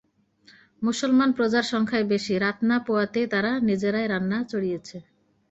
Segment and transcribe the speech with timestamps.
[0.81, 4.97] মুসলমান প্রজার সংখ্যাই বেশি– রাত না পোয়াতেই তারা নিজেরাই রান্না চড়িয়েছে।